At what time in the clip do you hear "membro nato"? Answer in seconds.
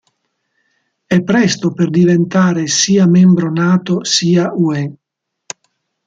3.05-4.03